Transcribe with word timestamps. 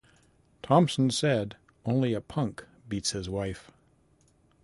Thompson 0.63 1.11
said: 1.11 1.57
Only 1.85 2.15
a 2.15 2.21
punk 2.21 2.65
beats 2.89 3.11
his 3.11 3.29
wife. 3.29 3.69